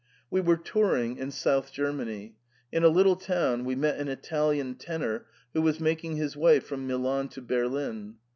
[0.17, 2.35] '* We were touring in South Germany.
[2.71, 6.87] In a little town we met an Italian tenor who was making his way from
[6.87, 8.15] Milan to Berlin.